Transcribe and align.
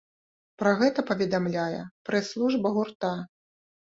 Пра 0.59 0.69
гэта 0.79 1.03
паведамляе 1.09 1.81
прэс-служба 2.09 2.71
гурта. 2.79 3.11